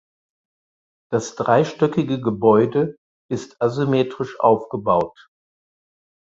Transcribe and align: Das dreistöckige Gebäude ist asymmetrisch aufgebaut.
Das 1.11 1.35
dreistöckige 1.35 2.19
Gebäude 2.19 2.95
ist 3.29 3.61
asymmetrisch 3.61 4.39
aufgebaut. 4.39 5.27